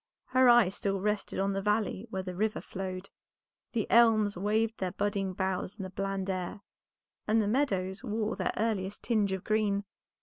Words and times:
Her 0.29 0.49
eye 0.49 0.69
still 0.69 0.99
rested 0.99 1.37
on 1.37 1.53
the 1.53 1.61
valley 1.61 2.07
where 2.09 2.23
the 2.23 2.33
river 2.33 2.59
flowed, 2.59 3.11
the 3.73 3.85
elms 3.91 4.35
waved 4.35 4.79
their 4.79 4.93
budding 4.93 5.33
boughs 5.33 5.75
in 5.75 5.83
the 5.83 5.91
bland 5.91 6.27
air, 6.27 6.61
and 7.27 7.39
the 7.39 7.47
meadows 7.47 8.03
wore 8.03 8.35
their 8.35 8.51
earliest 8.57 9.03
tinge 9.03 9.31
of 9.31 9.43
green. 9.43 9.83